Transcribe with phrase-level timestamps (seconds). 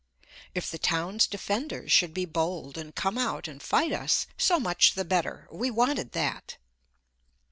[0.55, 4.95] If the town's defenders should be bold and come out and fight us, so much
[4.95, 5.47] the better.
[5.51, 6.57] We wanted that.